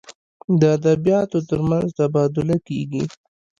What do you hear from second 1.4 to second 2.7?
تر منځ تبادله